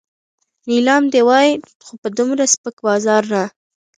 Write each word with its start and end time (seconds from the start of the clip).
نیلام 0.69 1.03
دې 1.13 1.21
وای 1.27 1.49
خو 1.85 1.93
په 2.01 2.09
دومره 2.17 2.43
سپک 2.53 2.75
بازار 2.87 3.23
نه. 3.33 3.43